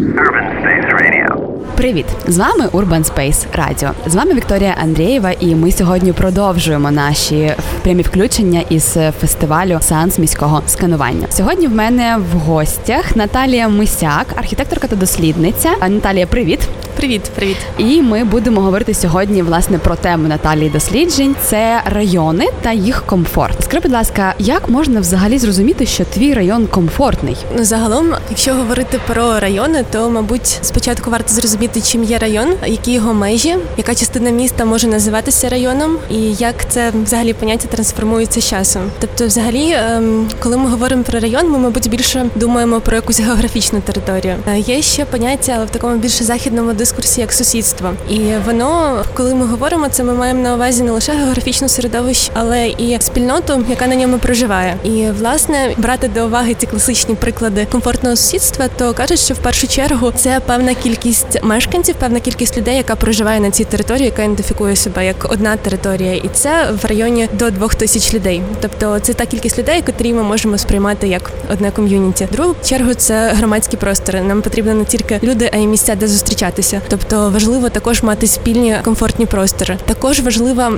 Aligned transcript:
Urban 0.00 0.46
Space 0.60 0.88
Radio. 0.94 1.48
Привіт! 1.76 2.06
З 2.26 2.38
вами 2.38 2.66
Urban 2.66 3.14
Space 3.14 3.46
Radio. 3.58 3.90
З 4.06 4.14
вами 4.14 4.34
Вікторія 4.34 4.74
Андрієва, 4.82 5.32
і 5.40 5.54
ми 5.54 5.72
сьогодні 5.72 6.12
продовжуємо 6.12 6.90
наші 6.90 7.54
прямі 7.82 8.02
включення 8.02 8.62
із 8.68 8.96
фестивалю 9.20 9.78
Сеанс 9.80 10.18
міського 10.18 10.62
сканування. 10.66 11.26
Сьогодні 11.30 11.66
в 11.66 11.72
мене 11.72 12.16
в 12.32 12.38
гостях 12.38 13.16
Наталія 13.16 13.68
Мисяк, 13.68 14.26
архітекторка 14.36 14.86
та 14.86 14.96
дослідниця. 14.96 15.70
Наталія, 15.88 16.26
привіт! 16.26 16.68
Привіт, 17.00 17.22
привіт. 17.34 17.56
І 17.78 18.02
ми 18.02 18.24
будемо 18.24 18.60
говорити 18.60 18.94
сьогодні 18.94 19.42
власне 19.42 19.78
про 19.78 19.96
тему 19.96 20.28
Наталії 20.28 20.70
досліджень: 20.70 21.36
це 21.44 21.82
райони 21.84 22.46
та 22.62 22.72
їх 22.72 23.02
комфорт. 23.06 23.64
Скажи, 23.64 23.80
будь 23.82 23.92
ласка, 23.92 24.34
як 24.38 24.68
можна 24.68 25.00
взагалі 25.00 25.38
зрозуміти, 25.38 25.86
що 25.86 26.04
твій 26.04 26.34
район 26.34 26.66
комфортний? 26.66 27.36
Ну 27.56 27.64
загалом, 27.64 28.14
якщо 28.30 28.54
говорити 28.54 29.00
про 29.06 29.40
райони, 29.40 29.84
то 29.90 30.10
мабуть 30.10 30.58
спочатку 30.62 31.10
варто 31.10 31.34
зрозуміти, 31.34 31.80
чим 31.80 32.04
є 32.04 32.18
район, 32.18 32.48
які 32.66 32.92
його 32.92 33.14
межі, 33.14 33.56
яка 33.76 33.94
частина 33.94 34.30
міста 34.30 34.64
може 34.64 34.86
називатися 34.86 35.48
районом, 35.48 35.98
і 36.10 36.16
як 36.34 36.54
це 36.68 36.92
взагалі 37.04 37.32
поняття 37.32 37.68
трансформується 37.68 38.40
з 38.40 38.48
часом. 38.48 38.82
Тобто, 39.00 39.26
взагалі, 39.26 39.72
ем, 39.72 40.28
коли 40.40 40.56
ми 40.56 40.68
говоримо 40.70 41.02
про 41.02 41.20
район, 41.20 41.50
ми 41.50 41.58
мабуть 41.58 41.90
більше 41.90 42.26
думаємо 42.34 42.80
про 42.80 42.96
якусь 42.96 43.20
географічну 43.20 43.80
територію. 43.80 44.36
Е, 44.48 44.58
Є 44.58 44.82
ще 44.82 45.04
поняття, 45.04 45.52
але 45.56 45.64
в 45.64 45.70
такому 45.70 45.96
більше 45.96 46.24
західному 46.24 46.72
дискурсі, 46.90 47.20
як 47.20 47.32
сусідство, 47.32 47.92
і 48.08 48.20
воно, 48.46 49.02
коли 49.14 49.34
ми 49.34 49.46
говоримо 49.46 49.88
це, 49.88 50.04
ми 50.04 50.14
маємо 50.14 50.42
на 50.42 50.54
увазі 50.54 50.82
не 50.82 50.90
лише 50.90 51.12
географічне 51.12 51.68
середовище, 51.68 52.32
але 52.34 52.68
і 52.68 52.98
спільноту, 53.00 53.64
яка 53.68 53.86
на 53.86 53.96
ньому 53.96 54.18
проживає. 54.18 54.76
І 54.84 55.06
власне 55.18 55.74
брати 55.76 56.08
до 56.08 56.26
уваги 56.26 56.54
ці 56.54 56.66
класичні 56.66 57.14
приклади 57.14 57.66
комфортного 57.72 58.16
сусідства, 58.16 58.68
то 58.76 58.94
кажуть, 58.94 59.18
що 59.18 59.34
в 59.34 59.38
першу 59.38 59.68
чергу 59.68 60.12
це 60.16 60.40
певна 60.46 60.74
кількість 60.74 61.42
мешканців, 61.42 61.94
певна 61.94 62.20
кількість 62.20 62.58
людей, 62.58 62.76
яка 62.76 62.96
проживає 62.96 63.40
на 63.40 63.50
цій 63.50 63.64
території, 63.64 64.04
яка 64.04 64.22
ідентифікує 64.22 64.76
себе 64.76 65.06
як 65.06 65.32
одна 65.32 65.56
територія, 65.56 66.14
і 66.14 66.30
це 66.32 66.68
в 66.82 66.84
районі 66.84 67.28
до 67.32 67.50
двох 67.50 67.74
тисяч 67.74 68.14
людей. 68.14 68.42
Тобто 68.60 68.98
це 69.00 69.12
та 69.12 69.26
кількість 69.26 69.58
людей, 69.58 69.82
котрі 69.86 70.12
ми 70.12 70.22
можемо 70.22 70.58
сприймати 70.58 71.08
як 71.08 71.30
одне 71.52 71.70
ком'юніті. 71.70 72.28
Другу 72.32 72.54
чергу 72.64 72.94
це 72.94 73.32
громадські 73.32 73.76
простори. 73.76 74.20
Нам 74.20 74.42
потрібно 74.42 74.74
не 74.74 74.84
тільки 74.84 75.20
люди, 75.22 75.50
а 75.52 75.56
й 75.56 75.66
місця, 75.66 75.94
де 75.94 76.08
зустрічатися. 76.08 76.79
Тобто 76.88 77.30
важливо 77.30 77.68
також 77.68 78.02
мати 78.02 78.26
спільні 78.26 78.76
комфортні 78.84 79.26
простори. 79.26 79.78
Також 79.84 80.20
важлива 80.20 80.72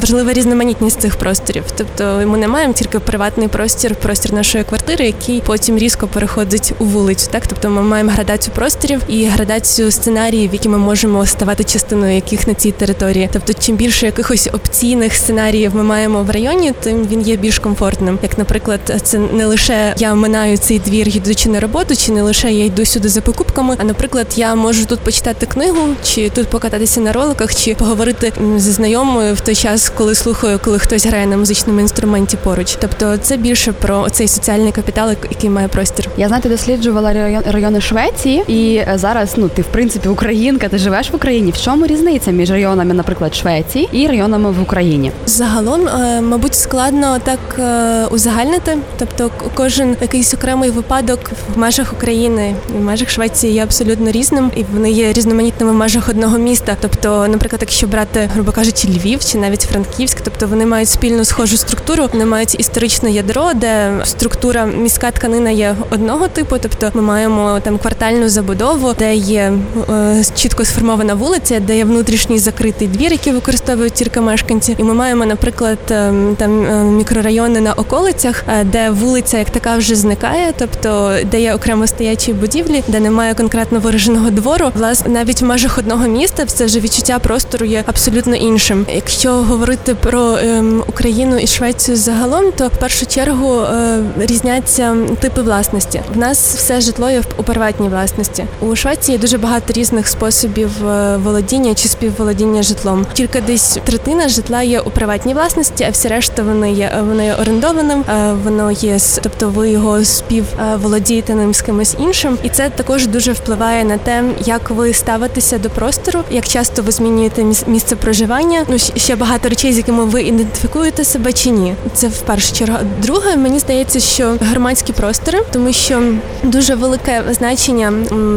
важлива 0.00 0.32
різноманітність 0.32 1.00
цих 1.00 1.16
просторів. 1.16 1.64
Тобто 1.76 2.22
ми 2.26 2.38
не 2.38 2.48
маємо 2.48 2.74
тільки 2.74 2.98
приватний 2.98 3.48
простір, 3.48 3.94
простір 3.94 4.32
нашої 4.32 4.64
квартири, 4.64 5.06
який 5.06 5.40
потім 5.46 5.78
різко 5.78 6.06
переходить 6.06 6.72
у 6.78 6.84
вулицю. 6.84 7.28
Так, 7.30 7.46
тобто 7.46 7.70
ми 7.70 7.82
маємо 7.82 8.10
градацію 8.10 8.54
просторів 8.54 9.02
і 9.08 9.24
градацію 9.24 9.90
сценаріїв, 9.90 10.52
які 10.52 10.68
ми 10.68 10.78
можемо 10.78 11.26
ставати 11.26 11.64
частиною 11.64 12.14
яких 12.14 12.46
на 12.46 12.54
цій 12.54 12.72
території. 12.72 13.28
Тобто, 13.32 13.52
чим 13.52 13.76
більше 13.76 14.06
якихось 14.06 14.48
опційних 14.52 15.14
сценаріїв 15.14 15.76
ми 15.76 15.82
маємо 15.82 16.22
в 16.22 16.30
районі, 16.30 16.72
тим 16.80 17.06
він 17.06 17.20
є 17.20 17.36
більш 17.36 17.58
комфортним. 17.58 18.18
Як, 18.22 18.38
наприклад, 18.38 18.80
це 19.02 19.18
не 19.18 19.46
лише 19.46 19.94
я 19.96 20.14
минаю 20.14 20.58
цей 20.58 20.78
двір, 20.78 21.08
йдучи 21.08 21.48
на 21.48 21.60
роботу, 21.60 21.96
чи 21.96 22.12
не 22.12 22.22
лише 22.22 22.52
я 22.52 22.64
йду 22.64 22.84
сюди 22.84 23.08
за 23.08 23.20
покупками, 23.20 23.76
а 23.78 23.84
наприклад, 23.84 24.26
я 24.36 24.54
можу 24.54 24.86
тут 24.86 25.00
почитати 25.00 25.43
книгу, 25.46 25.78
чи 26.04 26.30
тут 26.30 26.48
покататися 26.48 27.00
на 27.00 27.12
роликах, 27.12 27.54
чи 27.54 27.74
поговорити 27.74 28.32
зі 28.56 28.70
знайомою 28.70 29.34
в 29.34 29.40
той 29.40 29.54
час, 29.54 29.92
коли 29.96 30.14
слухаю, 30.14 30.60
коли 30.64 30.78
хтось 30.78 31.06
грає 31.06 31.26
на 31.26 31.36
музичному 31.36 31.80
інструменті 31.80 32.36
поруч. 32.36 32.76
Тобто, 32.80 33.16
це 33.16 33.36
більше 33.36 33.72
про 33.72 34.10
цей 34.10 34.28
соціальний 34.28 34.72
капітал, 34.72 35.10
який 35.10 35.50
має 35.50 35.68
простір. 35.68 36.08
Я 36.16 36.28
знаєте, 36.28 36.48
досліджувала 36.48 37.12
район, 37.12 37.42
райони 37.46 37.80
Швеції, 37.80 38.44
і 38.46 38.76
е, 38.76 38.92
зараз 38.94 39.34
ну 39.36 39.48
ти 39.48 39.62
в 39.62 39.66
принципі 39.66 40.08
українка, 40.08 40.68
ти 40.68 40.78
живеш 40.78 41.10
в 41.10 41.16
Україні. 41.16 41.50
В 41.50 41.60
чому 41.60 41.86
різниця 41.86 42.30
між 42.30 42.50
районами, 42.50 42.94
наприклад, 42.94 43.34
Швеції 43.34 43.88
і 43.92 44.06
районами 44.06 44.50
в 44.50 44.62
Україні? 44.62 45.12
Загалом, 45.26 45.88
е, 45.88 46.20
мабуть, 46.20 46.54
складно 46.54 47.18
так 47.24 47.38
е, 47.58 48.06
узагальнити. 48.10 48.78
Тобто, 48.98 49.30
кожен 49.54 49.96
якийсь 50.00 50.34
окремий 50.34 50.70
випадок 50.70 51.20
в 51.54 51.58
межах 51.58 51.92
України 51.92 52.54
і 52.74 52.78
в 52.78 52.80
межах 52.80 53.10
Швеції 53.10 53.52
є 53.52 53.62
абсолютно 53.62 54.10
різним, 54.10 54.50
і 54.56 54.64
вони 54.74 54.90
є 54.90 55.12
різноманітними 55.34 55.72
в 55.72 55.74
межах 55.74 56.08
одного 56.08 56.38
міста. 56.38 56.76
Тобто, 56.80 57.28
наприклад, 57.28 57.60
якщо 57.60 57.86
брати, 57.86 58.30
грубо 58.34 58.52
кажучи, 58.52 58.88
Львів 58.88 59.24
чи 59.24 59.38
навіть 59.38 59.62
Франківськ, 59.62 60.20
тобто 60.24 60.46
вони 60.46 60.66
мають 60.66 60.88
спільну 60.88 61.24
схожу 61.24 61.56
структуру, 61.56 62.08
вони 62.12 62.24
мають 62.24 62.60
історичне 62.60 63.10
ядро, 63.10 63.50
де 63.54 63.92
структура 64.04 64.66
міська 64.66 65.10
тканина 65.10 65.50
є 65.50 65.76
одного 65.90 66.28
типу, 66.28 66.56
тобто 66.60 66.90
ми 66.94 67.02
маємо 67.02 67.60
там 67.62 67.78
квартальну 67.78 68.28
забудову, 68.28 68.92
де 68.98 69.14
є 69.14 69.52
е, 69.90 70.24
чітко 70.34 70.64
сформована 70.64 71.14
вулиця, 71.14 71.60
де 71.60 71.76
є 71.76 71.84
внутрішній 71.84 72.38
закритий 72.38 72.88
двір, 72.88 73.12
який 73.12 73.32
використовують 73.32 73.92
тільки 73.92 74.20
мешканці. 74.20 74.76
І 74.78 74.82
ми 74.82 74.94
маємо, 74.94 75.26
наприклад, 75.26 75.78
ем, 75.90 76.36
там 76.38 76.66
е, 76.66 76.84
мікрорайони 76.84 77.60
на 77.60 77.72
околицях, 77.72 78.44
е, 78.48 78.64
де 78.64 78.90
вулиця 78.90 79.38
як 79.38 79.50
така 79.50 79.76
вже 79.76 79.94
зникає, 79.94 80.52
тобто 80.58 81.16
де 81.30 81.40
є 81.40 81.54
окремо 81.54 81.86
стоячі 81.86 82.32
будівлі, 82.32 82.82
де 82.88 83.00
немає 83.00 83.34
конкретно 83.34 83.80
вираженого 83.80 84.30
двору. 84.30 84.70
Власне, 84.74 85.23
навіть 85.24 85.42
в 85.42 85.44
межах 85.44 85.78
одного 85.78 86.06
міста 86.06 86.44
все 86.44 86.64
вже 86.64 86.80
відчуття 86.80 87.18
простору 87.18 87.66
є 87.66 87.84
абсолютно 87.86 88.36
іншим. 88.36 88.86
Якщо 88.94 89.32
говорити 89.32 89.94
про 89.94 90.36
ем, 90.36 90.84
Україну 90.88 91.38
і 91.38 91.46
Швецію 91.46 91.96
загалом, 91.96 92.52
то 92.52 92.68
в 92.68 92.70
першу 92.70 93.06
чергу 93.06 93.60
е, 93.60 93.98
різняться 94.18 94.96
типи 95.20 95.42
власності. 95.42 96.02
В 96.14 96.18
нас 96.18 96.54
все 96.54 96.80
житло 96.80 97.10
є 97.10 97.22
у 97.36 97.42
приватній 97.42 97.88
власності. 97.88 98.44
У 98.60 98.76
Швеції 98.76 99.18
дуже 99.18 99.38
багато 99.38 99.72
різних 99.72 100.08
способів 100.08 100.88
е, 100.88 101.16
володіння 101.16 101.74
чи 101.74 101.88
співволодіння 101.88 102.62
житлом. 102.62 103.06
Тільки 103.12 103.40
десь 103.40 103.78
третина 103.84 104.28
житла 104.28 104.62
є 104.62 104.80
у 104.80 104.90
приватній 104.90 105.34
власності, 105.34 105.84
а 105.84 105.90
всі 105.90 106.08
решта 106.08 106.42
вони 106.42 106.72
є 106.72 106.92
е, 106.98 107.02
воно 107.02 107.22
є 107.22 107.34
орендованим, 107.34 108.00
е, 108.00 108.32
воно 108.44 108.70
є 108.70 108.98
тобто 109.22 109.48
ви 109.48 109.70
його 109.70 110.04
співволодієте 110.04 111.34
ним 111.34 111.54
з 111.54 111.62
кимось 111.62 111.96
іншим, 111.98 112.38
і 112.42 112.48
це 112.48 112.70
також 112.70 113.06
дуже 113.06 113.32
впливає 113.32 113.84
на 113.84 113.98
те, 113.98 114.24
як 114.44 114.70
ви 114.70 114.92
ставитеся 115.04 115.58
до 115.58 115.70
простору, 115.70 116.20
як 116.30 116.46
часто 116.48 116.82
ви 116.82 116.90
змінюєте 116.92 117.42
міс- 117.44 117.64
місце 117.68 117.96
проживання. 117.96 118.64
Ну 118.68 118.78
ще 118.78 119.16
багато 119.16 119.48
речей, 119.48 119.72
з 119.72 119.76
якими 119.76 120.04
ви 120.04 120.22
ідентифікуєте 120.22 121.04
себе 121.04 121.32
чи 121.32 121.50
ні. 121.50 121.74
Це 121.94 122.08
в 122.08 122.18
першу 122.20 122.54
чергу. 122.54 122.76
Друге, 123.02 123.36
мені 123.36 123.58
здається, 123.58 124.00
що 124.00 124.36
громадські 124.40 124.92
простори, 124.92 125.38
тому 125.52 125.72
що 125.72 126.02
дуже 126.42 126.74
велике 126.74 127.22
значення, 127.32 127.90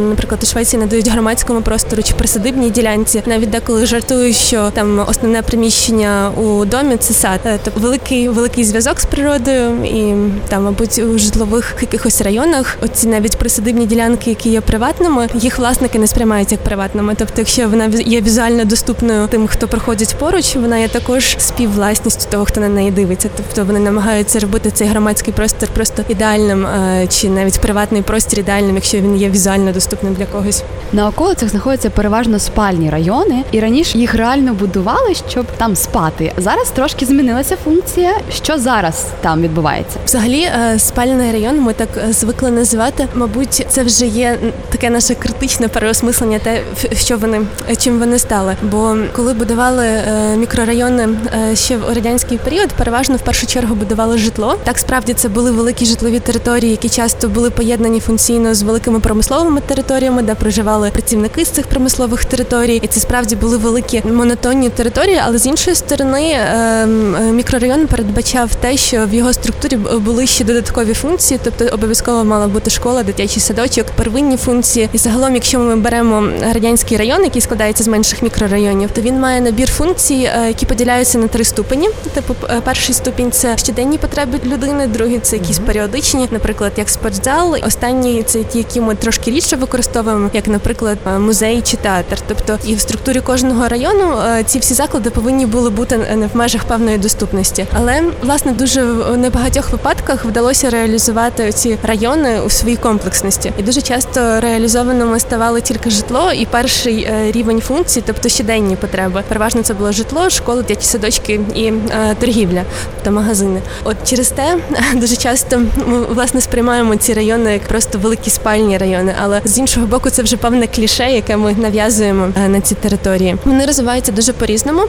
наприклад, 0.10 0.40
у 0.44 0.46
Швеції 0.46 0.80
надають 0.82 1.08
громадському 1.08 1.62
простору 1.62 2.04
чи 2.04 2.14
присадибній 2.14 2.70
ділянці. 2.70 3.24
Навіть 3.26 3.50
деколи 3.50 3.86
жартують, 3.86 4.36
що 4.36 4.72
там 4.74 5.06
основне 5.08 5.42
приміщення 5.42 6.32
у 6.38 6.66
домі 6.66 6.98
це 6.98 7.14
сад. 7.14 7.40
Е, 7.46 7.60
Тобто 7.64 7.80
великий 7.80 8.30
великий 8.30 8.64
зв'язок 8.64 9.00
з 9.00 9.06
природою, 9.06 9.86
і 9.86 10.14
там, 10.50 10.64
мабуть, 10.64 11.00
у 11.00 11.18
житлових 11.18 11.76
якихось 11.82 12.22
районах 12.22 12.78
оці 12.82 13.08
навіть 13.08 13.38
присадибні 13.38 13.86
ділянки, 13.86 14.30
які 14.30 14.50
є 14.50 14.62
приватними, 14.62 15.28
їх 15.34 15.60
власники 15.60 16.00
не 16.00 16.08
сприймають 16.08 16.52
як 16.58 16.64
приватними. 16.64 17.16
Тобто, 17.18 17.34
якщо 17.38 17.70
вона 17.70 17.86
є 17.86 18.22
візуально 18.22 18.66
доступною 18.66 19.28
тим, 19.28 19.48
хто 19.48 19.68
проходить 19.68 20.16
поруч, 20.20 20.56
вона 20.56 20.78
є 20.78 20.88
також 20.88 21.36
співвласністю 21.40 22.32
того, 22.32 22.46
хто 22.46 22.62
на 22.62 22.70
неї 22.70 22.92
дивиться. 22.92 23.30
Тобто 23.38 23.66
вони 23.66 23.80
намагаються 23.80 24.40
робити 24.40 24.72
цей 24.72 24.88
громадський 24.88 25.34
простір 25.34 25.70
просто 25.74 26.04
ідеальним, 26.10 26.66
е, 26.66 27.08
чи 27.10 27.30
навіть 27.30 27.60
приватний 27.60 28.02
простір 28.02 28.40
ідеальним, 28.40 28.76
якщо 28.76 28.98
він 28.98 29.16
є 29.16 29.30
візуально 29.30 29.72
доступним 29.72 30.14
для 30.14 30.26
когось. 30.26 30.64
На 30.94 31.08
околицях 31.08 31.50
знаходяться 31.50 31.90
переважно 31.90 32.40
спальні 32.40 32.90
райони, 32.90 33.44
і 33.52 33.60
раніше 33.60 33.98
їх 33.98 34.16
реально 34.16 34.54
будували, 34.54 35.14
щоб 35.30 35.46
там 35.58 35.76
спати. 35.76 36.34
Зараз 36.38 36.70
трошки 36.70 37.06
змінилася 37.06 37.58
функція. 37.64 38.14
Що 38.34 38.58
зараз 38.58 39.06
там 39.22 39.42
відбувається? 39.42 40.00
Взагалі, 40.06 40.42
е, 40.42 40.80
спальний 40.80 41.32
район 41.32 41.62
ми 41.62 41.74
так 41.74 41.90
е, 41.98 42.14
звикли 42.14 42.52
називати. 42.52 43.08
Мабуть, 43.16 43.66
це 43.70 43.84
вже 43.84 44.06
є 44.06 44.38
таке 44.70 44.90
наше 44.90 45.16
критичне 45.16 45.68
переосмислення, 45.68 46.40
те, 46.48 46.62
що 46.94 47.18
вони 47.18 47.42
чим 47.78 48.00
вони 48.00 48.20
стали. 48.20 48.56
Бо 48.64 48.96
коли 49.16 49.34
будували 49.34 49.86
е, 49.86 50.36
мікрорайони 50.38 51.10
е, 51.52 51.56
ще 51.56 51.78
в 51.78 51.94
радянський 51.94 52.38
період, 52.38 52.70
переважно 52.70 53.16
в 53.16 53.22
першу 53.22 53.48
чергу 53.48 53.76
будували 53.76 54.18
житло. 54.18 54.56
Так 54.64 54.78
справді 54.78 55.14
це 55.14 55.30
були 55.30 55.52
великі 55.52 55.86
житлові 55.86 56.20
території, 56.20 56.72
які 56.72 56.90
часто 56.90 57.30
були 57.30 57.50
поєднані 57.50 58.00
функційно 58.00 58.56
з 58.56 58.62
великими 58.64 59.00
промисловими 59.00 59.62
територіями, 59.62 60.22
де 60.22 60.36
проживали 60.36 60.92
працівники 60.92 61.46
з 61.46 61.48
цих 61.48 61.68
промислових 61.68 62.26
територій, 62.26 62.80
і 62.84 62.88
це 62.88 63.00
справді 63.00 63.36
були 63.36 63.58
великі 63.58 64.02
монотонні 64.06 64.70
території. 64.70 65.22
Але 65.26 65.38
з 65.38 65.46
іншої 65.46 65.76
сторони, 65.76 66.30
е, 66.30 66.86
мікрорайон 67.32 67.88
передбачав 67.88 68.56
те, 68.56 68.78
що 68.78 69.06
в 69.06 69.14
його 69.14 69.34
структурі 69.34 69.76
були 69.76 70.28
ще 70.28 70.44
додаткові 70.44 70.94
функції, 70.94 71.40
тобто 71.44 71.66
обов'язково 71.66 72.24
мала 72.24 72.48
бути 72.48 72.70
школа, 72.70 73.04
дитячий 73.04 73.42
садочок, 73.42 73.86
первинні 73.96 74.38
функції. 74.38 74.90
І 74.94 74.98
загалом, 74.98 75.34
якщо 75.34 75.60
ми 75.60 75.76
беремо 75.76 76.24
радянський 76.54 76.98
район, 76.98 77.24
який 77.24 77.42
складається 77.42 77.84
з 77.84 77.88
менших 77.88 78.22
мікрорайонів, 78.22 78.92
то 78.92 79.02
він 79.02 79.20
має 79.20 79.42
набір 79.42 79.72
функцій, 79.72 80.30
які 80.48 80.66
поділяються 80.66 81.18
на 81.18 81.28
три 81.28 81.44
ступені. 81.44 81.90
Типу, 82.14 82.36
перший 82.64 82.96
ступінь 82.96 83.32
це 83.32 83.58
щоденні 83.58 83.98
потреби 83.98 84.40
людини, 84.46 84.88
другий 84.88 85.20
це 85.20 85.36
якісь 85.36 85.60
періодичні, 85.60 86.28
наприклад, 86.32 86.72
як 86.78 86.90
спортзал. 86.90 87.56
Останній 87.68 88.24
це 88.24 88.44
ті, 88.44 88.58
які 88.58 88.82
ми 88.82 88.96
трошки 88.96 89.32
рідше 89.32 89.56
використовуємо, 89.56 90.30
як, 90.34 90.48
наприклад, 90.48 90.98
музей 91.20 91.62
чи 91.62 91.78
театр. 91.78 92.18
Тобто, 92.28 92.60
і 92.66 92.76
в 92.76 92.80
структурі 92.80 93.20
кожного 93.20 93.68
району 93.68 94.14
ці 94.46 94.60
всі 94.60 94.74
заклади 94.74 95.10
повинні 95.10 95.46
були 95.46 95.70
бути 95.70 95.98
не 95.98 96.28
в 96.28 96.38
межах 96.38 96.64
певної 96.64 96.98
доступності. 96.98 97.66
Але 97.74 98.04
власне 98.24 98.52
дуже 98.52 98.84
в 98.84 99.18
небагатьох 99.18 99.70
випадках 99.72 100.26
вдалося 100.26 100.70
реалізувати 100.70 101.52
ці 101.52 101.78
райони 101.84 102.42
у 102.42 102.50
своїй 102.50 102.76
комплексності, 102.78 103.54
і 103.58 103.64
дуже 103.64 103.82
часто 103.82 104.40
реалізованими 104.40 105.20
ставали 105.20 105.62
тільки 105.62 105.90
житло 105.90 106.27
і 106.32 106.46
перший 106.46 107.04
е, 107.04 107.32
рівень 107.32 107.62
функцій, 107.62 108.04
тобто 108.06 108.30
щоденні 108.30 108.76
потреби. 108.76 109.24
Переважно 109.28 109.64
це 109.64 109.74
було 109.74 109.92
житло, 109.92 110.30
школи, 110.30 110.62
дитячі 110.62 110.88
садочки 110.88 111.40
і 111.56 111.66
е, 111.66 112.16
торгівля, 112.20 112.64
тобто 112.96 113.12
магазини. 113.12 113.62
От 113.84 113.96
через 114.04 114.30
те 114.30 114.58
дуже 114.94 115.16
часто 115.16 115.62
ми 115.86 116.06
власне 116.06 116.42
сприймаємо 116.42 116.96
ці 116.96 117.14
райони 117.14 117.54
як 117.54 117.62
просто 117.62 117.98
великі 117.98 118.30
спальні 118.30 118.78
райони, 118.78 119.16
але 119.24 119.42
з 119.46 119.58
іншого 119.58 119.88
боку, 119.88 120.10
це 120.10 120.22
вже 120.22 120.38
певне 120.38 120.68
кліше, 120.68 121.12
яке 121.12 121.38
ми 121.38 121.56
нав'язуємо 121.58 122.28
е, 122.46 122.48
на 122.48 122.62
ці 122.62 122.76
території. 122.76 123.36
Вони 123.46 123.66
розвиваються 123.66 124.12
дуже 124.12 124.34
по 124.34 124.46
різному 124.46 124.82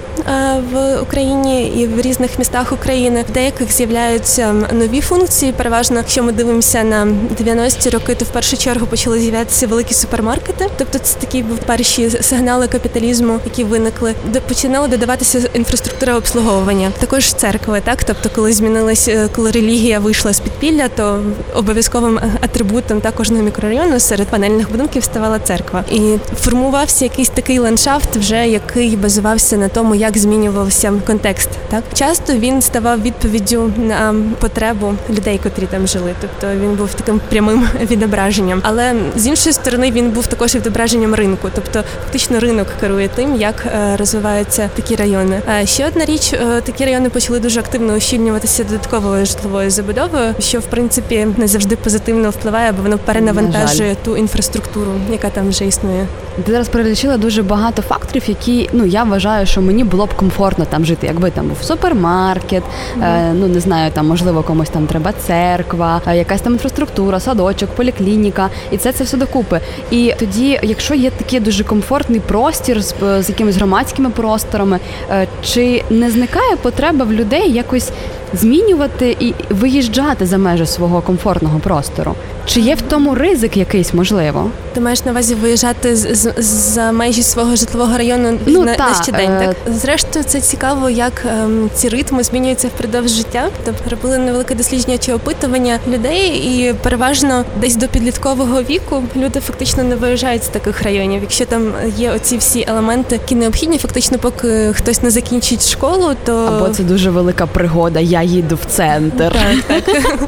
в 0.72 0.98
Україні 1.02 1.66
і 1.66 1.86
в 1.86 2.00
різних 2.00 2.38
містах 2.38 2.72
України. 2.72 3.24
В 3.30 3.32
деяких 3.32 3.72
з'являються 3.72 4.54
нові 4.72 5.00
функції. 5.00 5.52
Переважно, 5.52 5.96
якщо 5.96 6.22
ми 6.22 6.32
дивимося 6.32 6.84
на 6.84 7.06
90-ті 7.42 7.90
роки, 7.90 8.14
то 8.14 8.24
в 8.24 8.28
першу 8.28 8.56
чергу 8.56 8.86
почали 8.86 9.20
з'являтися 9.20 9.66
великі 9.66 9.94
супермаркети. 9.94 10.68
Тобто, 10.78 10.98
це 10.98 11.18
такі 11.28 11.44
перші 11.66 12.10
сигнали 12.10 12.68
капіталізму, 12.68 13.40
які 13.44 13.64
виникли, 13.64 14.14
починала 14.48 14.88
додаватися 14.88 15.40
інфраструктура 15.54 16.16
обслуговування. 16.16 16.90
Також 16.98 17.32
церкви, 17.32 17.80
так 17.84 18.04
тобто, 18.04 18.30
коли 18.34 18.52
змінилась, 18.52 19.08
е, 19.08 19.28
коли 19.36 19.50
релігія 19.50 19.98
вийшла 19.98 20.32
з 20.32 20.40
підпілля, 20.40 20.88
то 20.88 21.22
обов'язковим 21.54 22.20
атрибутом 22.40 23.00
та 23.00 23.10
кожного 23.10 23.42
мікрорайону 23.42 24.00
серед 24.00 24.26
панельних 24.26 24.70
будинків 24.70 25.04
ставала 25.04 25.38
церква, 25.38 25.84
і 25.92 26.16
формувався 26.40 27.04
якийсь 27.04 27.28
такий 27.28 27.58
ландшафт, 27.58 28.16
вже 28.16 28.48
який 28.48 28.96
базувався 28.96 29.56
на 29.56 29.68
тому, 29.68 29.94
як 29.94 30.18
змінювався 30.18 30.92
контекст. 31.06 31.48
Так 31.70 31.84
часто 31.94 32.32
він 32.32 32.62
ставав 32.62 33.02
відповіддю 33.02 33.72
на 33.76 34.14
потребу 34.40 34.94
людей, 35.10 35.40
котрі 35.42 35.66
там 35.70 35.86
жили. 35.86 36.14
Тобто 36.20 36.60
він 36.62 36.74
був 36.74 36.94
таким 36.94 37.20
прямим 37.28 37.68
відображенням. 37.90 38.60
Але 38.64 38.94
з 39.16 39.26
іншої 39.26 39.52
сторони 39.52 39.90
він 39.90 40.10
був 40.10 40.26
також 40.26 40.54
відображенням 40.54 41.14
ринку. 41.18 41.48
Тобто, 41.54 41.82
фактично, 42.04 42.40
ринок 42.40 42.66
керує 42.80 43.08
тим, 43.08 43.36
як 43.36 43.66
е, 43.66 43.96
розвиваються 43.96 44.70
такі 44.76 44.96
райони. 44.96 45.40
Ще 45.64 45.86
одна 45.86 46.04
річ, 46.04 46.32
е, 46.32 46.60
такі 46.60 46.84
райони 46.84 47.08
почали 47.08 47.40
дуже 47.40 47.60
активно 47.60 47.94
ущільнюватися 47.94 48.64
додатковою 48.64 49.26
житловою 49.26 49.70
забудовою, 49.70 50.34
що 50.38 50.58
в 50.60 50.64
принципі 50.64 51.26
не 51.36 51.48
завжди 51.48 51.76
позитивно 51.76 52.30
впливає, 52.30 52.72
бо 52.72 52.82
воно 52.82 52.98
перенавантажує 52.98 53.96
ту 54.04 54.16
інфраструктуру, 54.16 54.92
яка 55.12 55.30
там 55.30 55.48
вже 55.48 55.66
існує. 55.66 56.06
Ти 56.44 56.52
зараз 56.52 56.68
перелічила 56.68 57.16
дуже 57.16 57.42
багато 57.42 57.82
факторів, 57.82 58.22
які 58.26 58.70
ну 58.72 58.84
я 58.84 59.04
вважаю, 59.04 59.46
що 59.46 59.60
мені 59.60 59.84
було 59.84 60.06
б 60.06 60.14
комфортно 60.14 60.64
там 60.64 60.84
жити, 60.84 61.06
якби 61.06 61.30
там 61.30 61.48
був 61.48 61.56
супермаркет, 61.62 62.62
mm-hmm. 62.62 63.04
е, 63.04 63.32
ну 63.34 63.46
не 63.46 63.60
знаю, 63.60 63.90
там 63.90 64.06
можливо 64.06 64.42
комусь 64.42 64.68
там 64.68 64.86
треба 64.86 65.12
церква, 65.26 66.02
е, 66.06 66.16
якась 66.16 66.40
там 66.40 66.52
інфраструктура, 66.52 67.20
садочок, 67.20 67.70
поліклініка, 67.70 68.48
і 68.70 68.76
це 68.76 68.92
це 68.92 69.04
все 69.04 69.16
докупи. 69.16 69.60
І 69.90 70.14
тоді, 70.18 70.60
якщо 70.62 70.94
є 70.94 71.07
такий 71.10 71.40
дуже 71.40 71.64
комфортний 71.64 72.20
простір 72.20 72.82
з, 72.82 72.94
з 73.22 73.28
якимись 73.28 73.56
громадськими 73.56 74.10
просторами, 74.10 74.80
е, 75.10 75.26
чи 75.44 75.84
не 75.90 76.10
зникає 76.10 76.56
потреба 76.56 77.04
в 77.04 77.12
людей 77.12 77.52
якось 77.52 77.90
змінювати 78.32 79.16
і 79.20 79.34
виїжджати 79.50 80.26
за 80.26 80.38
межі 80.38 80.66
свого 80.66 81.00
комфортного 81.00 81.58
простору? 81.58 82.14
Чи 82.46 82.60
є 82.60 82.74
в 82.74 82.82
тому 82.82 83.14
ризик 83.14 83.56
якийсь 83.56 83.94
можливо? 83.94 84.50
Ти 84.74 84.80
маєш 84.80 85.04
на 85.04 85.10
увазі 85.10 85.34
виїжджати 85.34 85.96
з, 85.96 86.14
з 86.38 86.68
за 86.78 86.92
межі 86.92 87.22
свого 87.22 87.56
житлового 87.56 87.98
району 87.98 88.38
ну, 88.46 88.64
на, 88.64 88.74
та, 88.74 88.88
на 88.88 89.02
щодень? 89.02 89.30
Е... 89.30 89.54
Так 89.64 89.74
зрештою, 89.74 90.24
це 90.24 90.40
цікаво, 90.40 90.90
як 90.90 91.26
ем, 91.26 91.70
ці 91.74 91.88
ритми 91.88 92.22
змінюються 92.22 92.68
впродовж 92.68 93.10
життя. 93.10 93.48
Тобто 93.64 93.90
робили 93.90 94.18
невелике 94.18 94.54
дослідження 94.54 94.98
чи 94.98 95.12
опитування 95.12 95.78
людей, 95.88 96.28
і 96.28 96.74
переважно 96.82 97.44
десь 97.60 97.76
до 97.76 97.88
підліткового 97.88 98.62
віку 98.62 99.02
люди 99.16 99.40
фактично 99.40 99.84
не 99.84 99.96
виїжджають 99.96 100.44
з 100.44 100.48
таких 100.48 100.82
районів. 100.82 101.22
Якщо 101.22 101.44
там 101.44 101.72
є 101.96 102.10
оці 102.10 102.36
всі 102.36 102.66
елементи, 102.68 103.14
які 103.14 103.34
необхідні, 103.34 103.78
фактично, 103.78 104.18
поки 104.18 104.72
хтось 104.72 105.02
не 105.02 105.10
закінчить 105.10 105.68
школу, 105.68 106.10
то 106.24 106.36
або 106.36 106.68
це 106.68 106.82
дуже 106.82 107.10
велика 107.10 107.46
пригода. 107.46 108.00
Я 108.18 108.24
їду 108.24 108.58
в 108.62 108.64
центр. 108.64 109.36
Так, 109.68 109.82
так. 109.84 110.18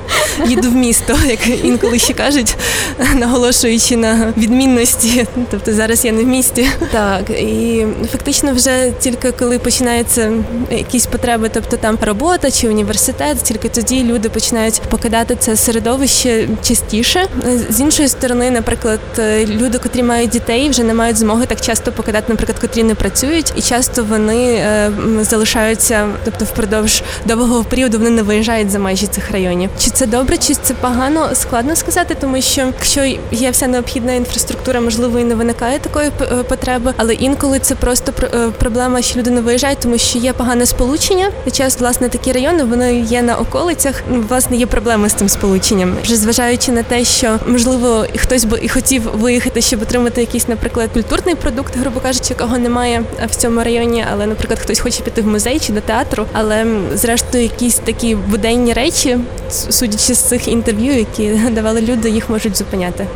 їду 0.46 0.70
в 0.70 0.74
місто, 0.74 1.16
як 1.26 1.64
інколи 1.64 1.98
ще 1.98 2.14
кажуть, 2.14 2.56
наголошуючи 3.14 3.96
на 3.96 4.32
відмінності. 4.36 5.26
Тобто 5.50 5.72
зараз 5.72 6.04
я 6.04 6.12
не 6.12 6.24
в 6.24 6.26
місті. 6.26 6.68
Так 6.92 7.30
і 7.30 7.86
фактично, 8.12 8.52
вже 8.52 8.92
тільки 9.00 9.32
коли 9.32 9.58
починаються 9.58 10.32
якісь 10.70 11.06
потреби, 11.06 11.50
тобто 11.52 11.76
там 11.76 11.98
робота 12.00 12.50
чи 12.50 12.68
університет, 12.68 13.38
тільки 13.42 13.68
тоді 13.68 14.04
люди 14.04 14.28
починають 14.28 14.82
покидати 14.88 15.36
це 15.36 15.56
середовище 15.56 16.48
частіше. 16.62 17.26
З 17.70 17.80
іншої 17.80 18.08
сторони, 18.08 18.50
наприклад, 18.50 19.00
люди, 19.46 19.78
котрі 19.78 20.02
мають 20.02 20.30
дітей, 20.30 20.68
вже 20.70 20.82
не 20.82 20.94
мають 20.94 21.16
змоги 21.16 21.46
так 21.46 21.60
часто 21.60 21.92
покидати, 21.92 22.26
наприклад, 22.28 22.58
котрі 22.58 22.82
не 22.82 22.94
працюють, 22.94 23.52
і 23.56 23.62
часто 23.62 24.04
вони 24.04 24.52
е, 24.52 24.90
залишаються, 25.20 26.08
тобто 26.24 26.44
впродовж 26.44 27.02
довгого 27.26 27.64
періоду 27.64 27.79
вони 27.88 28.10
не 28.10 28.22
виїжджають 28.22 28.70
за 28.70 28.78
межі 28.78 29.06
цих 29.06 29.30
районів. 29.30 29.70
Чи 29.78 29.90
це 29.90 30.06
добре, 30.06 30.36
чи 30.36 30.54
це 30.54 30.74
погано? 30.74 31.28
Складно 31.34 31.76
сказати, 31.76 32.16
тому 32.20 32.42
що 32.42 32.60
якщо 32.60 33.18
є 33.32 33.50
вся 33.50 33.66
необхідна 33.66 34.12
інфраструктура, 34.12 34.80
можливо, 34.80 35.18
і 35.18 35.24
не 35.24 35.34
виникає 35.34 35.78
такої 35.78 36.10
е, 36.20 36.42
потреби, 36.42 36.94
але 36.96 37.14
інколи 37.14 37.58
це 37.58 37.74
просто 37.74 38.12
е, 38.22 38.48
проблема, 38.58 39.02
що 39.02 39.18
люди 39.18 39.30
не 39.30 39.40
виїжджають, 39.40 39.78
тому 39.78 39.98
що 39.98 40.18
є 40.18 40.32
погане 40.32 40.66
сполучення. 40.66 41.30
І 41.46 41.50
часто, 41.50 41.84
власне, 41.84 42.08
такі 42.08 42.32
райони 42.32 42.64
вони 42.64 43.00
є 43.00 43.22
на 43.22 43.36
околицях. 43.36 44.02
Ну, 44.10 44.24
власне, 44.28 44.56
є 44.56 44.66
проблеми 44.66 45.08
з 45.08 45.14
тим 45.14 45.28
сполученням, 45.28 45.96
вже 46.02 46.16
зважаючи 46.16 46.72
на 46.72 46.82
те, 46.82 47.04
що 47.04 47.38
можливо 47.46 48.06
хтось 48.16 48.44
би 48.44 48.58
і 48.62 48.68
хотів 48.68 49.02
виїхати, 49.14 49.60
щоб 49.60 49.82
отримати 49.82 50.20
якийсь, 50.20 50.48
наприклад, 50.48 50.90
культурний 50.92 51.34
продукт, 51.34 51.76
грубо 51.76 52.00
кажучи, 52.00 52.26
якого 52.30 52.58
немає 52.58 53.02
в 53.30 53.34
цьому 53.36 53.64
районі, 53.64 54.04
але, 54.12 54.26
наприклад, 54.26 54.58
хтось 54.58 54.80
хоче 54.80 55.02
піти 55.02 55.22
в 55.22 55.26
музей 55.26 55.58
чи 55.58 55.72
до 55.72 55.80
театру, 55.80 56.26
але 56.32 56.66
зрештою 56.94 57.42
якісь 57.42 57.69
такі 57.74 58.14
буденні 58.14 58.72
речі, 58.72 59.18
судячи 59.50 60.14
з 60.14 60.18
цих 60.18 60.48
інтерв'ю, 60.48 60.92
які 60.92 61.28
давали 61.54 61.80
люди, 61.80 62.10
їх 62.10 62.30
можуть 62.30 62.56
зупиняти. 62.56 63.06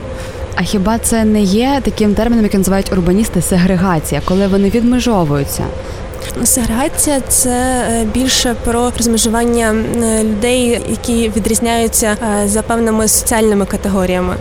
А 0.54 0.62
хіба 0.62 0.98
це 0.98 1.24
не 1.24 1.42
є 1.42 1.80
таким 1.84 2.14
терміном, 2.14 2.44
який 2.44 2.58
називають 2.58 2.92
урбаністи 2.92 3.42
сегрегація, 3.42 4.22
коли 4.24 4.46
вони 4.46 4.70
відмежовуються? 4.70 5.64
Сегрегація 6.44 7.20
це 7.20 7.50
е, 7.50 8.04
більше 8.04 8.54
про 8.64 8.92
розмежування 8.96 9.74
е, 10.02 10.24
людей, 10.24 10.80
які 10.90 11.28
відрізняються 11.36 12.16
е, 12.44 12.48
за 12.48 12.62
певними 12.62 13.08
соціальними 13.08 13.66
категоріями. 13.66 14.36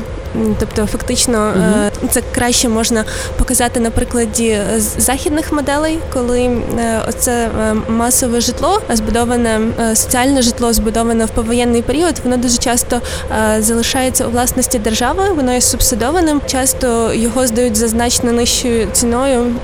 Тобто, 0.59 0.85
фактично, 0.85 1.53
угу. 1.55 2.09
це 2.11 2.21
краще 2.35 2.69
можна 2.69 3.05
показати 3.37 3.79
на 3.79 3.89
прикладі 3.91 4.57
західних 4.97 5.51
моделей, 5.51 5.99
коли 6.13 6.41
е, 6.41 6.61
оце 7.09 7.31
е, 7.31 7.73
масове 7.87 8.41
житло, 8.41 8.81
збудоване 8.89 9.59
соціальне 9.95 10.41
житло, 10.41 10.73
збудоване 10.73 11.25
в 11.25 11.29
повоєнний 11.29 11.81
період, 11.81 12.15
воно 12.23 12.37
дуже 12.37 12.57
часто 12.57 13.01
залишається 13.59 14.27
у 14.27 14.29
власності 14.29 14.79
держави, 14.79 15.23
воно 15.35 15.53
є 15.53 15.61
субсидованим. 15.61 16.41
Часто 16.47 17.13
його 17.13 17.47
здають 17.47 17.75
за 17.75 17.87
значно 17.87 18.31
нижчою 18.31 18.87
ціною 18.91 19.55